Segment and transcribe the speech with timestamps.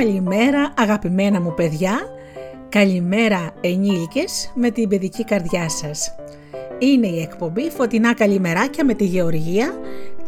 [0.00, 1.98] Καλημέρα αγαπημένα μου παιδιά,
[2.68, 6.19] καλημέρα ενήλικες με την παιδική καρδιά σας.
[6.82, 9.72] Είναι η εκπομπή Φωτεινά Καλημεράκια με τη Γεωργία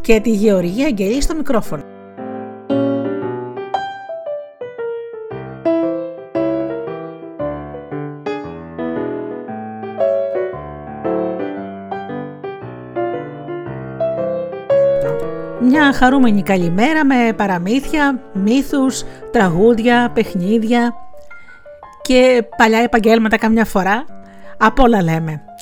[0.01, 1.83] και τη Γεωργία Αγγελή στο μικρόφωνο.
[15.61, 20.93] Μια χαρούμενη καλημέρα με παραμύθια, μύθους, τραγούδια, παιχνίδια
[22.01, 24.05] και παλιά επαγγέλματα καμιά φορά.
[24.57, 25.52] Από όλα λέμε.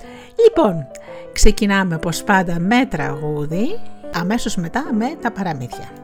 [0.44, 0.88] Λοιπόν,
[1.34, 3.80] ξεκινάμε όπως πάντα με τραγούδι,
[4.14, 6.01] αμέσως μετά με τα παραμύθια.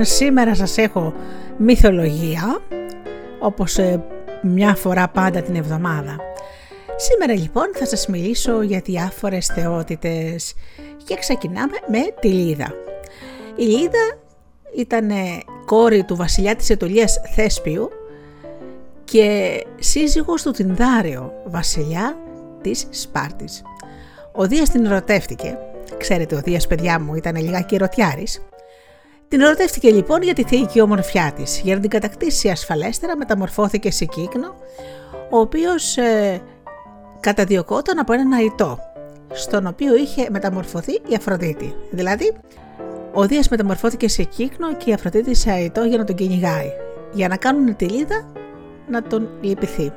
[0.00, 1.14] Λοιπόν, σήμερα σας έχω
[1.56, 2.62] μυθολογία,
[3.38, 4.04] όπως ε,
[4.42, 6.16] μια φορά πάντα την εβδομάδα.
[6.96, 10.54] Σήμερα λοιπόν θα σας μιλήσω για διάφορες θεότητες
[11.04, 12.74] και ξεκινάμε με τη Λίδα.
[13.56, 14.18] Η Λίδα
[14.76, 15.10] ήταν
[15.64, 17.90] κόρη του βασιλιά της Ετωλίας Θέσπιου
[19.04, 22.16] και σύζυγος του Τινδάριο, βασιλιά
[22.60, 23.62] της Σπάρτης.
[24.32, 25.58] Ο Δίας την ερωτεύτηκε,
[25.96, 28.42] ξέρετε ο Δίας παιδιά μου ήταν λιγάκι ερωτιάρης,
[29.30, 31.60] την ερωτεύτηκε λοιπόν για τη θεϊκή ομορφιά της.
[31.64, 34.54] Για να την κατακτήσει ασφαλέστερα, μεταμορφώθηκε σε κύκνο,
[35.30, 36.40] ο οποίος ε,
[37.20, 38.78] καταδιωκόταν από έναν αητό,
[39.32, 41.74] στον οποίο είχε μεταμορφωθεί η Αφροδίτη.
[41.90, 42.32] Δηλαδή,
[43.12, 46.70] ο Δίας μεταμορφώθηκε σε κύκνο και η Αφροδίτη σε αητό για να τον κυνηγάει,
[47.12, 48.32] για να κάνουν τη λίδα
[48.88, 49.92] να τον λυπηθεί.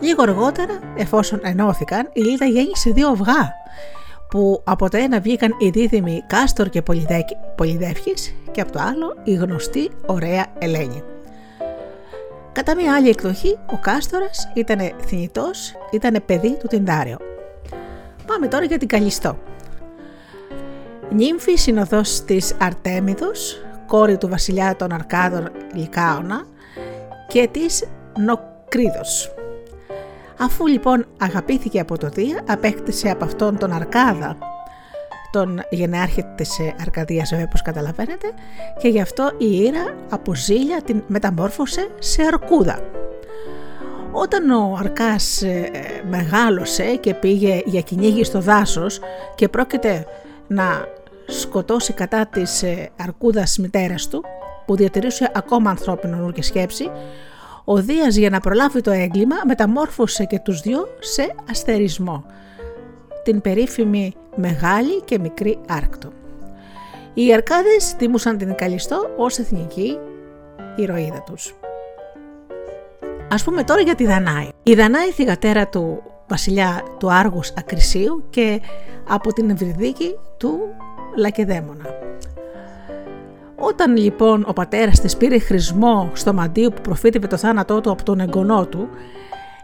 [0.00, 3.52] Λίγο αργότερα, εφόσον ενώθηκαν, η Λίδα γέννησε δύο αυγά
[4.36, 6.82] που από το ένα βγήκαν οι δίδυμοι Κάστορ και
[7.56, 11.02] Πολυδεύχης και από το άλλο η γνωστή ωραία Ελένη.
[12.52, 17.16] Κατά μια άλλη εκδοχή, ο Κάστορας ήταν θνητός, ήταν παιδί του Τιντάριο.
[18.26, 19.38] Πάμε τώρα για την Καλιστό.
[21.10, 26.46] Νύμφη συνοδός της Αρτέμιδος, κόρη του βασιλιά των Αρκάδων Λικάωνα
[27.28, 27.88] και της
[28.18, 29.35] Νοκρίδος.
[30.38, 34.38] Αφού λοιπόν αγαπήθηκε από το Δία, απέκτησε από αυτόν τον Αρκάδα,
[35.30, 38.26] τον γεννάρχη της Αρκαδίας όπως καταλαβαίνετε
[38.78, 42.78] και γι' αυτό η Ήρα από ζήλια την μεταμόρφωσε σε αρκούδα.
[44.12, 45.70] Όταν ο Αρκάς ε,
[46.08, 49.00] μεγάλωσε και πήγε για κυνήγι στο δάσος
[49.34, 50.06] και πρόκειται
[50.46, 50.64] να
[51.26, 54.24] σκοτώσει κατά της ε, αρκούδας μητέρας του,
[54.66, 56.90] που διατηρούσε ακόμα ανθρώπινο νου και σκέψη,
[57.68, 62.24] ο Δίας για να προλάβει το έγκλημα μεταμόρφωσε και τους δυο σε αστερισμό,
[63.22, 66.08] την περίφημη μεγάλη και μικρή άρκτο.
[67.14, 69.98] Οι Αρκάδες τιμούσαν την Καλιστό ως εθνική
[70.76, 71.54] ηρωίδα τους.
[73.30, 74.48] Ας πούμε τώρα για τη Δανάη.
[74.62, 78.60] Η Δανάη θυγατέρα του βασιλιά του Άργους Ακρισίου και
[79.08, 80.58] από την Ευρυδίκη του
[81.16, 82.05] Λακεδαίμονα.
[83.58, 88.02] Όταν λοιπόν ο πατέρας της πήρε χρησμό στο μαντίο που προφήτευε το θάνατό του από
[88.02, 88.88] τον εγγονό του,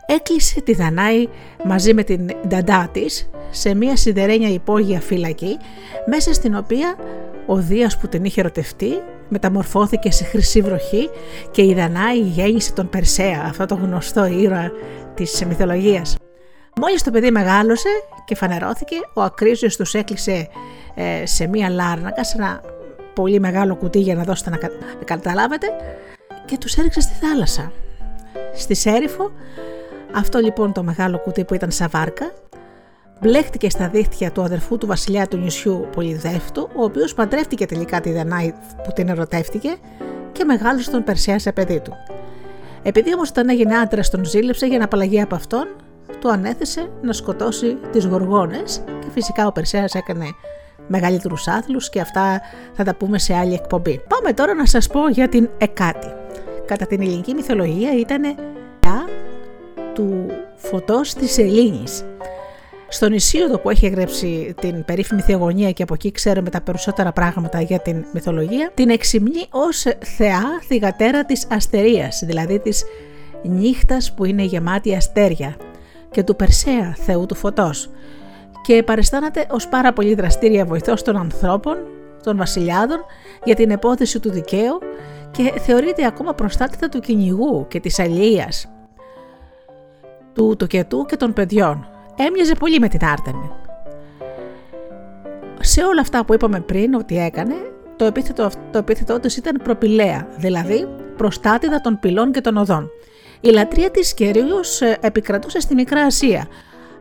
[0.07, 1.29] έκλεισε τη Δανάη
[1.65, 5.57] μαζί με την νταντά της σε μια σιδερένια υπόγεια φύλακη,
[6.07, 6.97] μέσα στην οποία
[7.47, 11.11] ο Δίας που την είχε ερωτευτεί μεταμορφώθηκε σε χρυσή βροχή
[11.51, 14.73] και η Δανάη γέννησε τον Περσέα, αυτό το γνωστό ήρωα
[15.15, 16.17] της μυθολογίας.
[16.81, 17.89] Μόλις το παιδί μεγάλωσε
[18.25, 20.49] και φανερώθηκε, ο Ακρίζιος τους έκλεισε
[20.95, 22.61] ε, σε μία λάρνακα, σε ένα
[23.15, 24.59] πολύ μεγάλο κουτί για να δώσετε να,
[25.05, 25.67] καταλάβετε
[26.45, 27.73] και τους έριξε στη θάλασσα.
[28.55, 29.33] Στη Σέριφο,
[30.15, 32.33] αυτό λοιπόν το μεγάλο κουτί που ήταν σαν βάρκα,
[33.21, 38.13] μπλέχτηκε στα δίχτυα του αδερφού του βασιλιά του νησιού Πολυδεύτου, ο οποίος παντρεύτηκε τελικά τη
[38.13, 38.53] Δανάη
[38.85, 39.77] που την ερωτεύτηκε
[40.33, 41.93] και μεγάλωσε τον Περσέα σε παιδί του.
[42.83, 45.69] Επειδή όμως όταν έγινε άντρας τον ζήλεψε για να απαλλαγεί από αυτόν,
[46.21, 50.27] του ανέθεσε να σκοτώσει τις γοργόνες και φυσικά ο Περσέα έκανε
[50.87, 52.41] μεγαλύτερους άθλους και αυτά
[52.73, 54.01] θα τα πούμε σε άλλη εκπομπή.
[54.09, 56.07] Πάμε τώρα να σας πω για την Εκάτη.
[56.67, 58.23] Κατά την ελληνική μυθολογία ήταν
[59.95, 60.27] του
[60.57, 62.05] φωτός της Ελλήνης.
[62.89, 67.61] Στο νησίωδο που έχει εγγρέψει την περίφημη θεογονία και από εκεί ξέρουμε τα περισσότερα πράγματα
[67.61, 69.85] για την μυθολογία, την εξυμνεί ως
[70.17, 72.85] θεά θυγατέρα της αστερίας, δηλαδή της
[73.43, 75.57] νύχτας που είναι γεμάτη αστέρια
[76.11, 77.91] και του Περσέα θεού του φωτός
[78.63, 81.77] και παριστάνεται ως πάρα πολύ δραστήρια βοηθός των ανθρώπων,
[82.23, 83.05] των βασιλιάδων
[83.45, 84.79] για την επόθεση του δικαίου
[85.31, 88.69] και θεωρείται ακόμα προστάτητα του κυνηγού και της αλληλείας,
[90.33, 91.87] του τοκετού και των παιδιών.
[92.17, 93.51] Έμοιαζε πολύ με την Άρτεμι.
[95.61, 97.55] Σε όλα αυτά που είπαμε πριν ότι έκανε,
[97.97, 102.91] το επίθετο, το επίθετό της ήταν προπηλαία, δηλαδή προστάτηδα των πυλών και των οδών.
[103.41, 106.47] Η λατρεία της κυρίως ε, επικρατούσε στη Μικρά Ασία,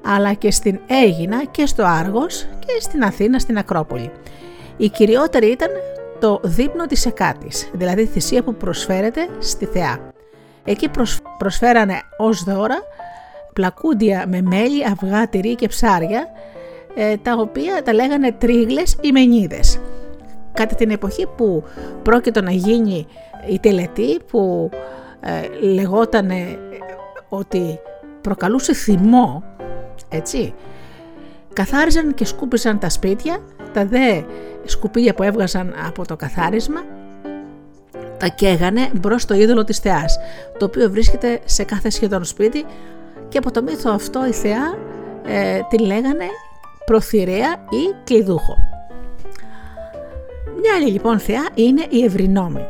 [0.05, 4.12] αλλά και στην Αίγινα και στο Άργος και στην Αθήνα στην Ακρόπολη.
[4.77, 5.70] Η κυριότερη ήταν
[6.20, 10.00] το δείπνο της Εκάτης, δηλαδή θυσία που προσφέρεται στη θεά.
[10.63, 10.89] Εκεί
[11.38, 12.77] προσφέρανε ως δώρα
[13.53, 16.27] πλακούντια με μέλι, αυγά, τυρί και ψάρια,
[16.96, 19.79] ε, τα οποία τα λέγανε τρίγλες ή μενίδες.
[20.53, 21.63] Κατά την εποχή που
[22.03, 23.08] πρόκειτο να γίνει
[23.50, 24.70] η τελετή που
[25.20, 26.60] ε, λεγότανε
[27.29, 27.79] ότι
[28.22, 29.43] προκαλούσε θυμό
[30.12, 30.53] έτσι.
[31.53, 33.39] Καθάριζαν και σκούπισαν τα σπίτια,
[33.74, 34.22] τα δε
[34.65, 36.82] σκουπίδια που έβγαζαν από το καθάρισμα
[38.22, 40.20] τα καίγανε μπρος στο είδωλο της θεάς,
[40.58, 42.65] το οποίο βρίσκεται σε κάθε σχεδόν σπίτι
[43.30, 44.77] και από το μύθο αυτό η θεά
[45.25, 46.25] ε, τη λέγανε
[46.86, 48.56] προθυρέα ή κλειδούχο.
[50.60, 52.68] Μια άλλη λοιπόν θεά είναι η Ευρυνόμη.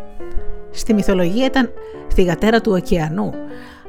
[0.71, 1.71] Στη μυθολογία ήταν
[2.13, 3.33] θυγατέρα του ωκεανού,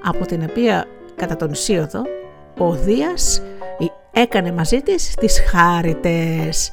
[0.05, 2.03] από την οποία κατά τον Ισίωδο
[2.59, 3.43] ο Δίας
[4.13, 6.73] έκανε μαζί της τις χάριτες.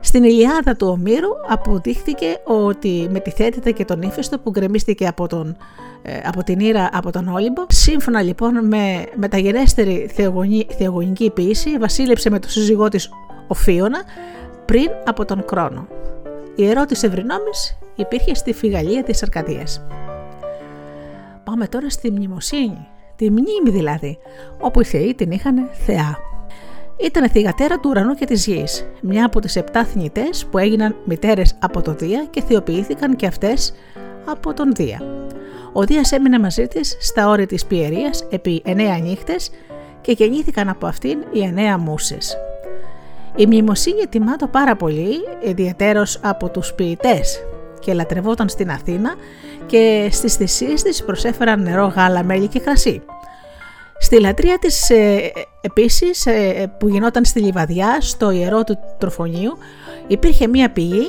[0.00, 5.56] Στην Ηλιάδα του Ομήρου αποδείχθηκε ότι μετιθέτεται και τον ύφεστο που γκρεμίστηκε από, τον,
[6.02, 7.64] ε, από την Ήρα από τον Όλυμπο.
[7.68, 13.10] Σύμφωνα λοιπόν με μεταγενέστερη θεογονική, θεογονική ποιήση βασίλεψε με τον σύζυγό της
[13.46, 14.02] Οφίωνα
[14.64, 15.86] πριν από τον Κρόνο.
[16.54, 19.82] Η ερώτηση Ευρυνόμης υπήρχε στη φυγαλία της Αρκαδίας.
[21.44, 22.86] Πάμε τώρα στη μνημοσύνη,
[23.22, 24.18] τη μνήμη δηλαδή,
[24.60, 26.18] όπου οι θεοί την είχαν θεά.
[26.96, 31.54] Ήταν θηγατέρα του ουρανού και της γης, μια από τις επτά θνητές που έγιναν μητέρες
[31.58, 33.72] από το Δία και θεοποιήθηκαν και αυτές
[34.24, 35.02] από τον Δία.
[35.72, 39.50] Ο Δίας έμεινε μαζί της στα όρια της Πιερίας επί εννέα νύχτες
[40.00, 42.36] και γεννήθηκαν από αυτήν οι εννέα μουσες.
[43.36, 47.44] Η μνημοσύνη τιμάτο πάρα πολύ, ιδιαίτερος από τους ποιητές
[47.78, 49.14] και λατρευόταν στην Αθήνα
[49.66, 53.02] και στις θυσίες της προσέφεραν νερό, γάλα, μέλι και κρασί.
[53.98, 59.58] Στη λατρεία της ε, επίσης ε, που γινόταν στη Λιβαδιά, στο ιερό του Τροφονίου,
[60.06, 61.06] υπήρχε μία πηγή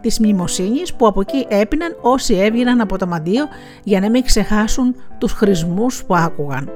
[0.00, 3.48] της μνημοσύνης που από εκεί έπιναν όσοι έβγαιναν από το μαντίο
[3.84, 6.70] για να μην ξεχάσουν τους χρησμούς που άκουγαν.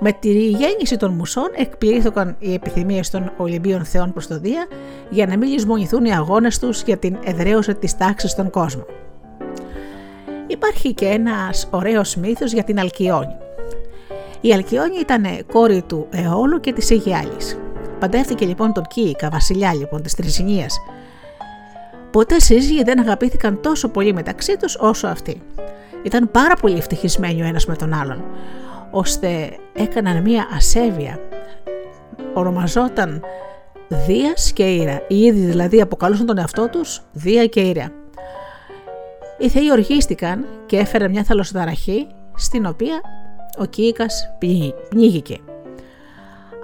[0.00, 4.66] Με τη γέννηση των μουσών εκπλήθηκαν οι επιθυμίες των Ολυμπίων Θεών προς το Δία
[5.10, 8.84] για να μην λησμονηθούν οι αγώνες τους για την εδραίωση της τάξης στον κόσμο.
[10.50, 13.36] Υπάρχει και ένας ωραίος μύθος για την Αλκιόνη.
[14.40, 17.58] Η Αλκιόνη ήταν κόρη του Εόλου και της Αιγιάλης.
[17.98, 20.80] Παντεύτηκε λοιπόν τον Κίικα, βασιλιά λοιπόν της Τρισινίας.
[22.10, 25.42] Ποτέ σύζυγοι δεν αγαπήθηκαν τόσο πολύ μεταξύ τους όσο αυτοί.
[26.02, 28.24] Ήταν πάρα πολύ ευτυχισμένοι ο ένας με τον άλλον,
[28.90, 31.18] ώστε έκαναν μία ασέβεια.
[32.34, 33.22] Ονομαζόταν
[33.88, 35.02] Δίας και Ήρα.
[35.08, 37.92] Οι ίδιοι δηλαδή αποκαλούσαν τον εαυτό τους Δία και Ήρα.
[39.40, 42.06] Οι θεοί οργίστηκαν και έφεραν μια θαλασσοταραχή
[42.36, 43.00] στην οποία
[43.58, 44.34] ο Κίικας
[44.90, 45.38] πνίγηκε.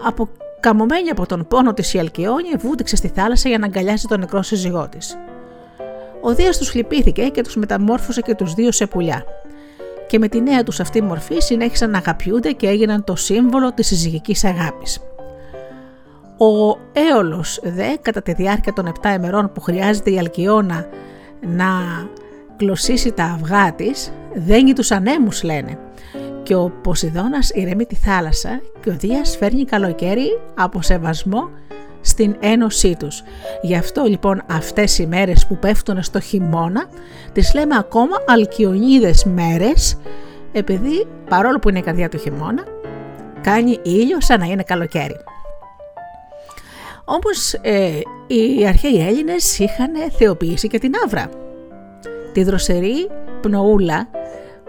[0.07, 4.43] Αποκαμωμένη από τον πόνο της η Αλκιόνη βούτυξε στη θάλασσα για να αγκαλιάσει τον νεκρό
[4.43, 5.19] σύζυγό της.
[6.21, 9.25] Ο Δίας τους λυπήθηκε και τους μεταμόρφωσε και τους δύο σε πουλιά.
[10.07, 13.87] Και με τη νέα τους αυτή μορφή συνέχισαν να αγαπιούνται και έγιναν το σύμβολο της
[13.87, 15.01] συζυγικής αγάπης.
[16.39, 20.87] Ο Έολος δε κατά τη διάρκεια των 7 ημερών που χρειάζεται η Αλκιόνα
[21.41, 21.67] να
[22.57, 25.79] κλωσίσει τα αυγά της, δένει τους ανέμους λένε
[26.43, 31.51] και ο Ποσειδώνας ηρεμεί τη θάλασσα και ο Δίας φέρνει καλοκαίρι από σεβασμό
[32.01, 33.23] στην ένωσή τους.
[33.63, 36.85] Γι' αυτό λοιπόν αυτές οι μέρες που πέφτουν στο χειμώνα
[37.33, 39.99] τις λέμε ακόμα αλκιονίδες μέρες
[40.53, 42.65] επειδή παρόλο που είναι η καρδιά του χειμώνα
[43.41, 45.17] κάνει ήλιο σαν να είναι καλοκαίρι.
[47.05, 51.46] Όμως ε, οι αρχαίοι Έλληνες είχαν θεοποιήσει και την Άβρα.
[52.37, 53.09] Τη δροσερή
[53.41, 54.09] πνοούλα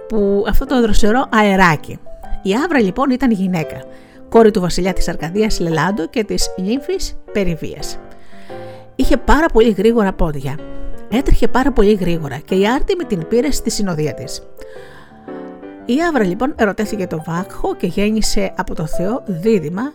[0.08, 2.00] που αυτό το δροσερό αεράκι.
[2.42, 3.84] Η Άβρα λοιπόν ήταν γυναίκα,
[4.30, 8.00] κόρη του βασιλιά της Αρκαδίας Λελάντο και της νύμφης Περιβίας.
[8.96, 10.60] Είχε πάρα πολύ γρήγορα πόδια.
[11.10, 14.42] Έτρεχε πάρα πολύ γρήγορα και η Άρτιμη την πήρε στη συνοδεία της.
[15.86, 19.94] Η Άβρα λοιπόν ερωτέθηκε τον Βάκχο και γέννησε από το Θεό δίδυμα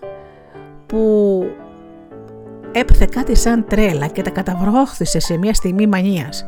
[0.87, 1.45] που
[2.73, 6.47] έπαθε κάτι σαν τρέλα και τα καταβρόχθησε σε μια στιγμή μανίας.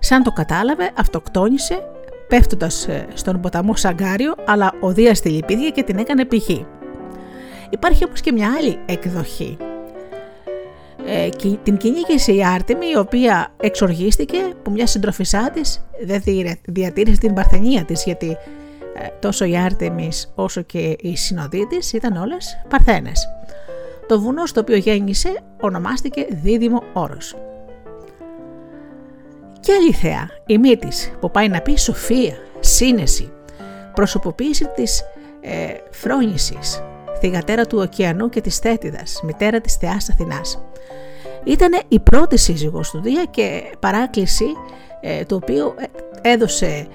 [0.00, 1.82] Σαν το κατάλαβε, αυτοκτόνησε
[2.28, 6.66] πέφτοντας ε, στον ποταμό Σαγκάριο, αλλά ο Δία τη λυπήθηκε και την έκανε πηχή.
[7.70, 9.56] Υπάρχει όμως και μια άλλη εκδοχή.
[11.06, 11.28] Ε,
[11.62, 16.22] την κυνήγησε η Άρτεμη η οποία εξοργίστηκε που μια συντροφισά της δεν
[16.64, 18.36] διατήρησε την παρθενία της γιατί
[18.94, 23.28] ε, τόσο η Άρτεμις όσο και η συνοδοί της ήταν όλες παρθένες.
[24.06, 27.36] Το βουνό στο οποίο γέννησε ονομάστηκε Δίδυμο Όρος.
[29.60, 33.32] Και άλλη θεά, η μύτης, που πάει να πει σοφία, σύνεση,
[33.94, 35.02] προσωποποίηση της
[35.40, 36.82] ε, φρόνησης,
[37.20, 40.62] θυγατέρα του ωκεανού και της θέτιδας, μητέρα της θεάς Αθηνάς.
[41.44, 44.46] Ήταν η πρώτη σύζυγος του Δία και παράκληση
[45.00, 45.74] ε, το οποίο
[46.22, 46.86] ε, έδωσε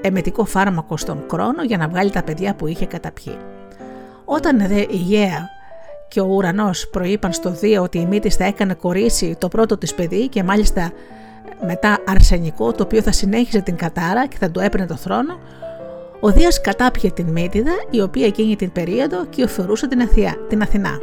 [0.00, 3.38] εμετικό φάρμακο στον χρόνο για να βγάλει τα παιδιά που είχε καταπιεί.
[4.24, 5.48] Όταν δε η Γαία
[6.08, 9.94] και ο ουρανός προείπαν στο Δία ότι η μύτης θα έκανε κορίτσι το πρώτο της
[9.94, 10.92] παιδί και μάλιστα
[11.66, 15.38] μετά αρσενικό το οποίο θα συνέχιζε την κατάρα και θα του έπαιρνε το θρόνο,
[16.20, 20.08] ο Δίας κατάπιε την Μύτιδα η οποία εκείνη την περίοδο κυοφορούσε την,
[20.48, 20.98] την Αθηνά.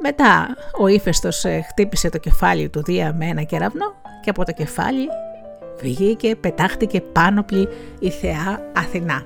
[0.00, 4.52] Μετά ο ύφεστος ε, χτύπησε το κεφάλι του Δία με ένα κεραυνό και από το
[4.52, 5.08] κεφάλι
[5.80, 7.68] βγήκε, πετάχτηκε πάνωπλη
[7.98, 9.24] η θεά Αθηνά.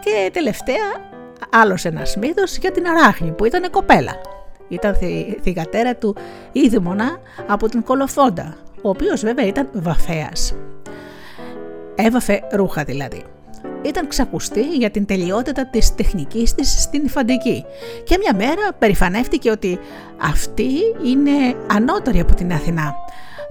[0.00, 1.14] Και τελευταία
[1.50, 4.12] άλλος ένας μύθος για την Αράχνη που ήταν κοπέλα
[4.68, 4.96] Ήταν
[5.42, 6.16] θυγατέρα του
[6.52, 10.54] Ίδημονα από την Κολοφόντα, ο οποίος βέβαια ήταν βαφέας.
[11.94, 13.22] Έβαφε ρούχα δηλαδή.
[13.82, 17.64] Ήταν ξακουστή για την τελειότητα της τεχνικής της στην υφαντική
[18.04, 19.78] και μια μέρα περηφανεύτηκε ότι
[20.16, 20.70] αυτή
[21.04, 22.94] είναι ανώτερη από την Αθηνά.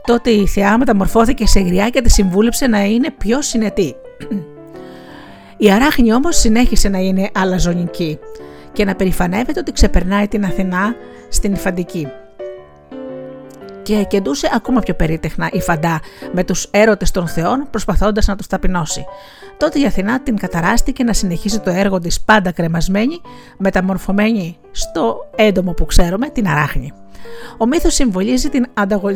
[0.05, 3.95] Τότε η θεά μεταμορφώθηκε σε γριά και τη συμβούλεψε να είναι πιο συνετή.
[5.57, 8.19] Η Αράχνη όμως συνέχισε να είναι αλαζονική
[8.75, 10.95] και να περηφανεύεται ότι ξεπερνάει την Αθηνά
[11.29, 12.07] στην υφαντική.
[13.83, 15.99] Και κεντούσε ακόμα πιο περίτεχνα η Φαντά
[16.31, 19.05] με τους έρωτες των θεών προσπαθώντας να τους ταπεινώσει.
[19.57, 23.21] Τότε η Αθηνά την καταράστηκε να συνεχίσει το έργο της πάντα κρεμασμένη,
[23.57, 26.93] μεταμορφωμένη στο έντομο που ξέρουμε, την Αράχνη.
[27.57, 28.49] Ο μύθος συμβολίζει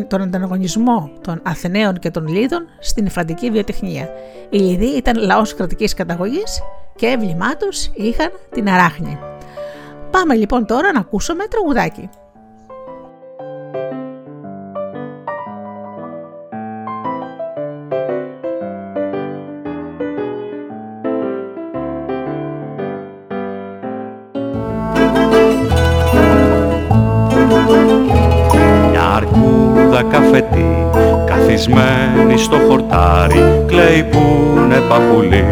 [0.08, 4.10] τον ανταγωνισμό των Αθηναίων και των Λίδων στην υφαντική βιοτεχνία.
[4.50, 6.62] Οι Λιδοί ήταν λαός κρατικής καταγωγής
[6.96, 9.20] και έμβλημά τους είχαν την Αράχνη.
[10.12, 12.10] Πάμε λοιπόν τώρα να ακούσουμε τραγουδάκι.
[28.90, 30.88] Μια αρκούδα καφετή
[31.26, 34.18] καθισμένη στο χορτάρι κλαίει που
[34.58, 35.46] είναι παπουλή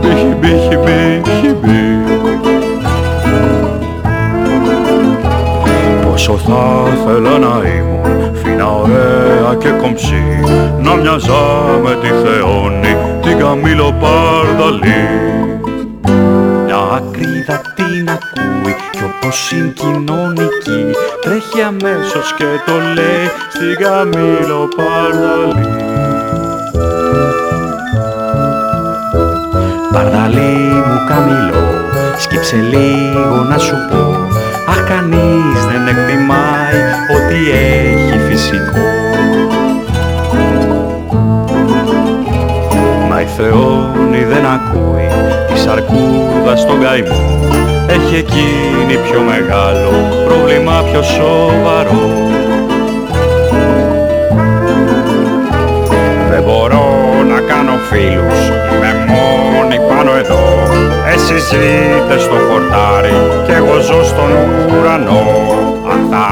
[0.00, 1.31] μπίχι μπίχι μπίχι μπίχι
[6.46, 10.24] θα ήθελα να ήμουν φίνα ωραία και κομψή.
[10.80, 11.42] Να μοιάζα
[11.82, 15.08] με τη Θεόνη την Καμήλο Παρδαλή.
[16.64, 20.80] Μια ακρίδα την ακούει κι όπως είναι κοινωνική
[21.20, 25.66] Τρέχει αμέσως και το λέει στην Καμήλο Παρδαλή.
[29.92, 30.56] Παρδαλή
[30.86, 31.66] μου Καμήλο,
[32.18, 34.31] σκύψε λίγο να σου πω
[34.68, 36.78] Αχ κανείς δεν εκτιμάει
[37.16, 38.86] ότι έχει φυσικό.
[43.08, 45.08] Μα η Θεόνη δεν ακούει
[45.54, 47.40] τη αρκούδα στον καημό.
[47.88, 49.92] Έχει εκείνη πιο μεγάλο
[50.26, 52.30] πρόβλημα πιο σοβαρό.
[56.30, 56.84] Δεν μπορώ
[57.28, 58.38] να κάνω φίλους,
[58.72, 60.51] είμαι μόνη πάνω εδώ
[61.06, 64.30] εσείς ζείτε στο χορτάρι και εγώ ζω στον
[64.78, 65.24] ουρανό.
[65.92, 66.22] Αν θα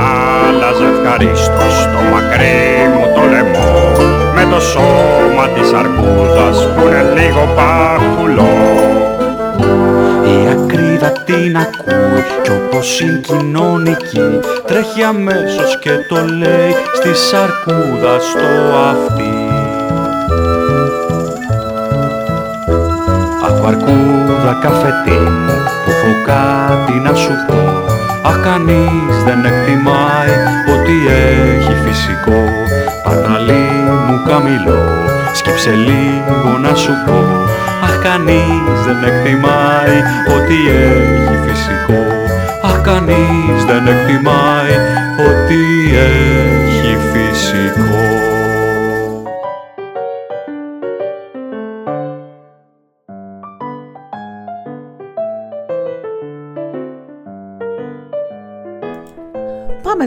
[0.47, 2.61] άλλαζε ευχαρίστως το μακρύ
[2.93, 3.93] μου το λαιμό
[4.35, 8.55] Με το σώμα της αρκούδας που είναι λίγο παχουλό.
[10.33, 18.19] Η ακρίδα την ακούει κι όπως είναι κοινωνική Τρέχει αμέσως και το λέει στη σαρκούδα
[18.19, 19.40] στο αυτί
[23.71, 25.21] αρκούδα καφετή
[25.85, 27.61] που έχω κάτι να σου πω.
[28.29, 30.35] Αχ κανείς δεν εκτιμάει
[30.75, 32.43] ότι έχει φυσικό.
[33.05, 33.69] Παταλή
[34.07, 34.85] μου καμιλό,
[35.33, 37.19] σκύψε λίγο να σου πω.
[37.87, 39.97] Αχ κανείς δεν εκτιμάει
[40.37, 40.57] ότι
[40.87, 42.03] έχει φυσικό.
[42.69, 44.75] Αχ κανείς δεν εκτιμάει
[45.29, 45.61] ότι
[46.09, 48.10] έχει φυσικό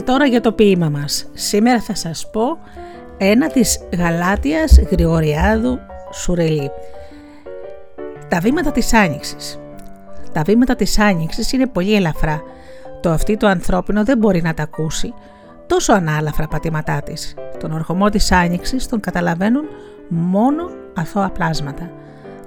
[0.02, 1.26] τώρα για το ποίημα μας.
[1.32, 2.58] Σήμερα θα σας πω
[3.16, 5.78] ένα της Γαλάτιας Γρηγοριάδου
[6.12, 6.70] Σουρελή.
[8.28, 9.58] Τα βήματα της Άνοιξης.
[10.32, 12.42] Τα βήματα της Άνοιξης είναι πολύ ελαφρά.
[13.00, 15.14] Το αυτή το ανθρώπινο δεν μπορεί να τα ακούσει.
[15.66, 17.34] Τόσο ανάλαφρα πατήματά της.
[17.60, 19.64] Τον ορχομό της Άνοιξης τον καταλαβαίνουν
[20.08, 21.90] μόνο αθώα πλάσματα.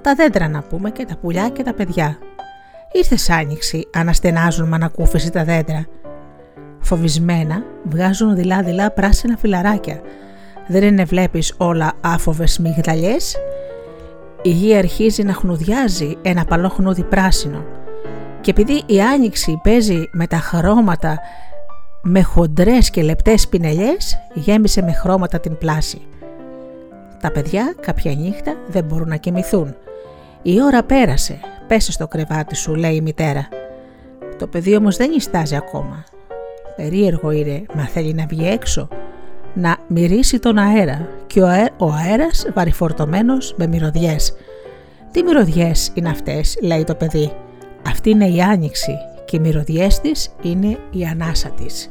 [0.02, 2.18] Τα δέντρα να πούμε και τα πουλιά και τα παιδιά.
[2.92, 5.86] Ήρθε άνοιξη, αναστενάζουν με ανακούφιση τα δέντρα.
[6.88, 10.00] Φοβισμένα βγάζουν δειλά-δειλά πράσινα φυλαράκια.
[10.68, 13.36] Δεν είναι βλέπεις όλα άφοβες μυγδαλιές;
[14.42, 17.64] Η γη αρχίζει να χνουδιάζει ένα παλό χνούδι πράσινο.
[18.40, 21.18] Και επειδή η άνοιξη παίζει με τα χρώματα
[22.02, 26.00] με χοντρές και λεπτές πινελιές, γέμισε με χρώματα την πλάση.
[27.20, 29.74] Τα παιδιά κάποια νύχτα δεν μπορούν να κοιμηθούν.
[30.42, 33.48] Η ώρα πέρασε, πέσε στο κρεβάτι σου, λέει η μητέρα.
[34.38, 36.04] Το παιδί όμως δεν ιστάζει ακόμα.
[36.82, 38.88] Περίεργο είναι, μα θέλει να βγει έξω,
[39.54, 44.34] να μυρίσει τον αέρα και ο, αέ, ο αέρας βαριφορτωμένος με μυρωδιές.
[45.10, 47.32] Τι μυρωδιές είναι αυτές, λέει το παιδί.
[47.86, 51.90] Αυτή είναι η άνοιξη και οι μυρωδιές της είναι η ανάσα της.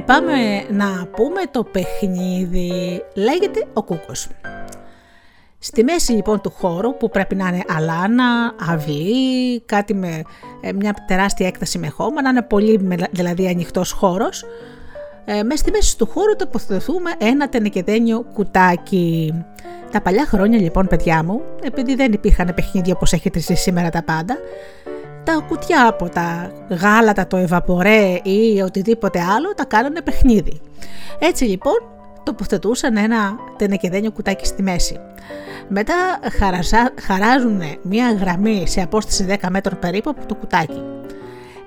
[0.00, 3.02] Πάμε να πούμε το παιχνίδι.
[3.14, 4.28] Λέγεται ο Κούκος.
[5.58, 10.22] Στη μέση λοιπόν του χώρου που πρέπει να είναι αλάνα, αυλή, κάτι με
[10.60, 14.44] ε, μια τεράστια έκταση με χώμα, να είναι πολύ δηλαδή ανοιχτός χώρος,
[15.24, 19.44] ε, μέσα στη μέση του χώρου τοποθετούμε ένα τενεκεδένιο κουτάκι.
[19.90, 24.02] Τα παλιά χρόνια λοιπόν παιδιά μου, επειδή δεν υπήρχαν παιχνίδια όπως έχετε εσείς σήμερα τα
[24.02, 24.36] πάντα,
[25.24, 30.60] τα κουτιά από τα γάλατα, το ευαπορέ ή οτιδήποτε άλλο τα κάνανε παιχνίδι.
[31.18, 31.74] Έτσι λοιπόν
[32.22, 35.00] τοποθετούσαν ένα τενεκεδένιο κουτάκι στη μέση.
[35.68, 35.94] Μετά
[37.00, 40.82] χαράζουν μια γραμμή σε απόσταση 10 μέτρων περίπου από το κουτάκι.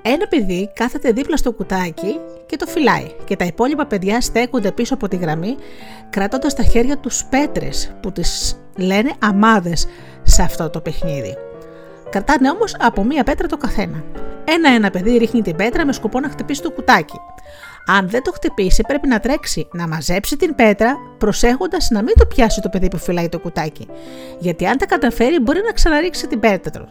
[0.01, 4.93] Ένα παιδί κάθεται δίπλα στο κουτάκι και το φυλάει και τα υπόλοιπα παιδιά στέκονται πίσω
[4.93, 5.55] από τη γραμμή
[6.09, 9.87] κρατώντας στα χέρια τους πέτρες που τις λένε αμάδες
[10.23, 11.37] σε αυτό το παιχνίδι.
[12.15, 14.03] Κρατάνε όμως από μία πέτρα το καθένα.
[14.43, 17.19] Ένα-ένα παιδί ρίχνει την πέτρα με σκοπό να χτυπήσει το κουτάκι.
[17.85, 22.25] Αν δεν το χτυπήσει, πρέπει να τρέξει να μαζέψει την πέτρα, προσέχοντας να μην το
[22.25, 23.87] πιάσει το παιδί που φυλάει το κουτάκι.
[24.39, 26.87] Γιατί αν τα καταφέρει, μπορεί να ξαναρίξει την πέτρα.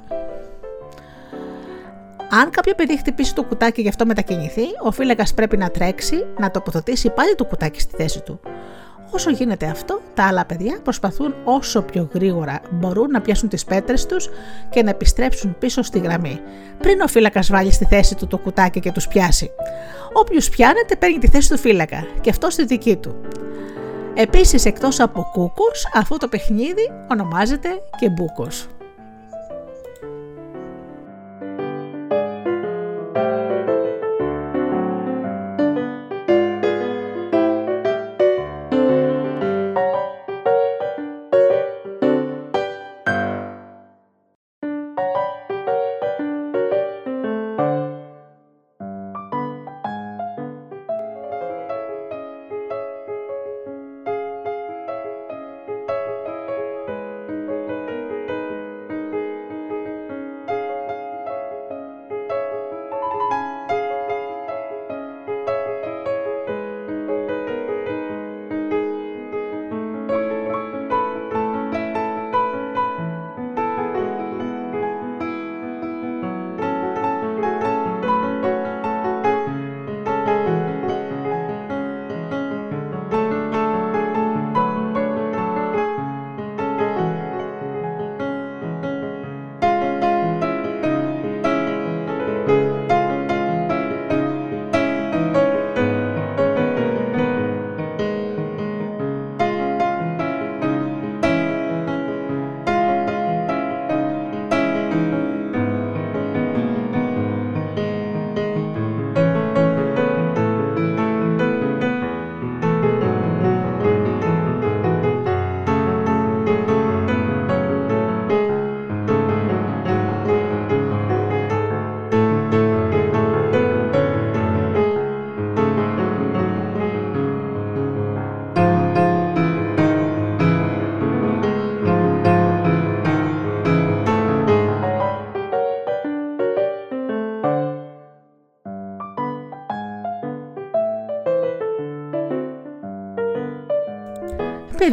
[2.30, 6.26] Αν κάποιο παιδί χτυπήσει το κουτάκι και γι' αυτό μετακινηθεί, ο φύλακας πρέπει να τρέξει
[6.38, 8.40] να τοποθετήσει πάλι το κουτάκι στη θέση του.
[9.14, 14.06] Όσο γίνεται αυτό, τα άλλα παιδιά προσπαθούν όσο πιο γρήγορα μπορούν να πιάσουν τις πέτρες
[14.06, 14.28] τους
[14.70, 16.40] και να επιστρέψουν πίσω στη γραμμή,
[16.78, 19.50] πριν ο φύλακας βάλει στη θέση του το κουτάκι και τους πιάσει.
[20.12, 23.14] Όποιος πιάνεται παίρνει τη θέση του φύλακα και αυτό στη δική του.
[24.14, 28.68] Επίσης εκτός από κούκος, αυτό το παιχνίδι ονομάζεται και μπούκος.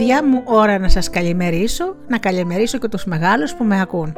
[0.02, 4.18] Παιδιά μου ώρα να σας καλημερίσω, να καλημερίσω και τους μεγάλους που με ακούν.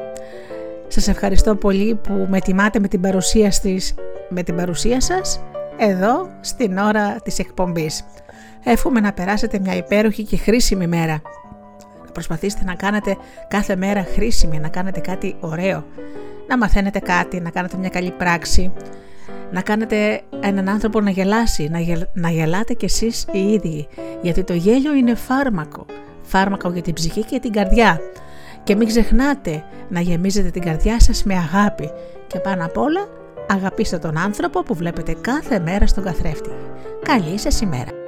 [0.88, 3.94] Σας ευχαριστώ πολύ που με τιμάτε με την παρουσία, στις,
[4.30, 5.44] με την παρουσία σας
[5.78, 8.06] εδώ στην ώρα της εκπομπής.
[8.64, 11.22] Εύχομαι να περάσετε μια υπέροχη και χρήσιμη μέρα.
[12.06, 13.18] Να προσπαθήσετε να κάνετε
[13.48, 15.86] κάθε μέρα χρήσιμη, να κάνετε κάτι ωραίο.
[16.48, 18.72] Να μαθαίνετε κάτι, να κάνετε μια καλή πράξη,
[19.54, 21.80] να κάνετε έναν άνθρωπο να γελάσει, να,
[22.14, 23.88] να γελάτε κι εσείς οι ίδιοι,
[24.22, 25.86] γιατί το γέλιο είναι φάρμακο,
[26.22, 28.00] φάρμακο για την ψυχή και την καρδιά.
[28.64, 31.90] Και μην ξεχνάτε να γεμίζετε την καρδιά σας με αγάπη
[32.28, 33.08] και πάνω απ' όλα
[33.50, 36.50] αγαπήστε τον άνθρωπο που βλέπετε κάθε μέρα στον καθρέφτη.
[37.04, 38.03] Καλή σας ημέρα!